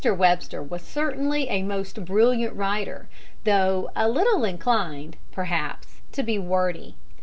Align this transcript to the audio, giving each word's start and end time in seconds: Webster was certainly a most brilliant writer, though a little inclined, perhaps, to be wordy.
Webster 0.03 0.63
was 0.63 0.81
certainly 0.81 1.47
a 1.47 1.61
most 1.61 2.05
brilliant 2.05 2.55
writer, 2.55 3.07
though 3.43 3.91
a 3.95 4.09
little 4.09 4.43
inclined, 4.43 5.15
perhaps, 5.31 6.01
to 6.13 6.23
be 6.23 6.39
wordy. 6.39 6.95